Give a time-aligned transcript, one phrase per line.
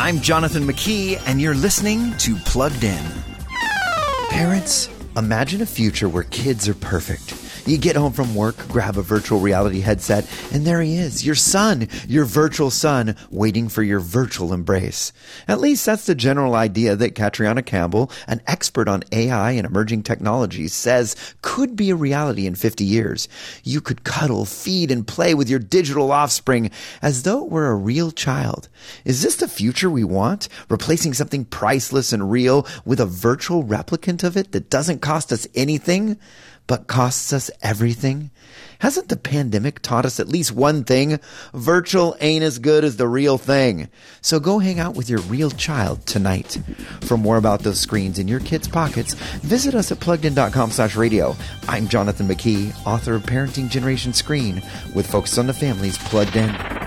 [0.00, 3.04] I'm Jonathan McKee, and you're listening to Plugged In.
[4.30, 7.37] Parents, imagine a future where kids are perfect.
[7.68, 11.34] You get home from work, grab a virtual reality headset, and there he is, your
[11.34, 15.12] son, your virtual son, waiting for your virtual embrace.
[15.46, 20.04] At least that's the general idea that Catriona Campbell, an expert on AI and emerging
[20.04, 23.28] technologies, says could be a reality in 50 years.
[23.64, 26.70] You could cuddle, feed, and play with your digital offspring
[27.02, 28.70] as though it were a real child.
[29.04, 30.48] Is this the future we want?
[30.70, 35.46] Replacing something priceless and real with a virtual replicant of it that doesn't cost us
[35.54, 36.18] anything?
[36.68, 38.30] But costs us everything?
[38.78, 41.18] Hasn't the pandemic taught us at least one thing?
[41.52, 43.88] Virtual ain't as good as the real thing.
[44.20, 46.58] So go hang out with your real child tonight.
[47.00, 51.34] For more about those screens in your kids' pockets, visit us at pluggedin.com slash radio.
[51.66, 54.62] I'm Jonathan McKee, author of Parenting Generation Screen,
[54.94, 56.77] with Focus on the Families Plugged In.